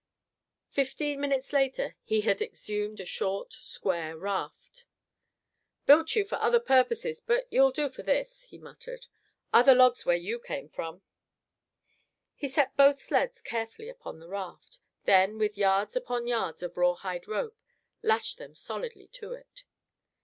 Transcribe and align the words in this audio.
Fifteen 0.71 1.21
minutes 1.21 1.53
later 1.53 1.95
he 2.03 2.21
had 2.21 2.41
exhumed 2.41 2.99
a 2.99 3.05
short, 3.05 3.53
square 3.53 4.17
raft. 4.17 4.85
"Built 5.85 6.15
you 6.15 6.25
for 6.25 6.37
other 6.41 6.59
purposes, 6.59 7.21
but 7.21 7.47
you'll 7.51 7.69
do 7.69 7.87
for 7.87 8.01
this," 8.01 8.45
he 8.45 8.57
muttered. 8.57 9.05
"Other 9.53 9.75
logs 9.75 10.03
where 10.03 10.17
you 10.17 10.39
came 10.39 10.69
from." 10.69 11.03
He 12.33 12.47
set 12.47 12.75
both 12.75 12.99
sleds 12.99 13.41
carefully 13.43 13.89
upon 13.89 14.17
the 14.17 14.27
raft; 14.27 14.79
then 15.03 15.37
with 15.37 15.55
yards 15.55 15.95
upon 15.95 16.25
yards 16.25 16.63
of 16.63 16.77
rawhide 16.77 17.27
rope, 17.27 17.59
lashed 18.01 18.39
them 18.39 18.55
solidly 18.55 19.05
to 19.09 19.33
it. 19.33 19.65